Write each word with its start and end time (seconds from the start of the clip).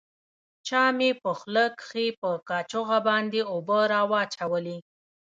چا 0.67 0.83
مې 0.97 1.09
په 1.21 1.29
خوله 1.39 1.65
کښې 1.79 2.05
په 2.21 2.29
کاشوغه 2.49 2.97
باندې 3.07 3.39
اوبه 3.53 3.79
راواچولې. 3.93 4.77